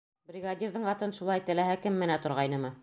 —Бригадирҙың 0.29 0.89
атын 0.95 1.15
шулай 1.19 1.47
теләһә 1.51 1.81
кем 1.87 2.05
менә 2.05 2.21
торғайнымы? 2.27 2.77